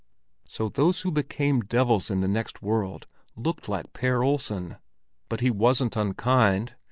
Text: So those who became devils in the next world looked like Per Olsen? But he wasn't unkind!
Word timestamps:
So 0.47 0.67
those 0.67 1.01
who 1.01 1.11
became 1.11 1.59
devils 1.59 2.09
in 2.09 2.21
the 2.21 2.27
next 2.27 2.63
world 2.63 3.05
looked 3.35 3.69
like 3.69 3.93
Per 3.93 4.23
Olsen? 4.23 4.77
But 5.29 5.41
he 5.41 5.51
wasn't 5.51 5.95
unkind! 5.95 6.73